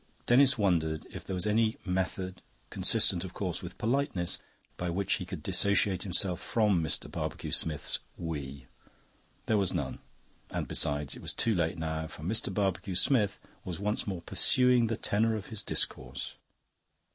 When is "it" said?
11.15-11.21